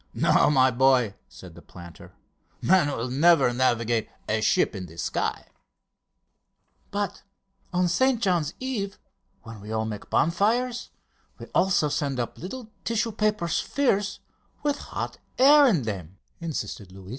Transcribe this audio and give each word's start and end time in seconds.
"No, 0.15 0.49
my 0.49 0.71
boy," 0.71 1.13
said 1.29 1.53
the 1.53 1.61
planter; 1.61 2.13
"man 2.59 2.87
will 2.87 3.07
never 3.11 3.53
navigate 3.53 4.09
a 4.27 4.41
ship 4.41 4.75
in 4.75 4.87
the 4.87 4.97
sky." 4.97 5.45
"But 6.89 7.21
on 7.71 7.87
St 7.87 8.19
John's 8.19 8.55
Eve, 8.59 8.97
when 9.43 9.61
we 9.61 9.71
all 9.71 9.85
make 9.85 10.09
bonfires, 10.09 10.89
we 11.37 11.45
also 11.53 11.87
send 11.87 12.19
up 12.19 12.39
little 12.39 12.71
tissue 12.83 13.11
paper 13.11 13.47
spheres 13.47 14.21
with 14.63 14.79
hot 14.79 15.19
air 15.37 15.67
in 15.67 15.83
them," 15.83 16.17
insisted 16.39 16.91
Luis. 16.91 17.09